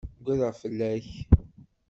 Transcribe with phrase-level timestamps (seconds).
[0.19, 1.09] Ugadeɣ fell-ak.